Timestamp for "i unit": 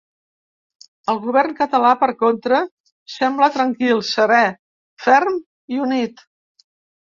5.77-6.29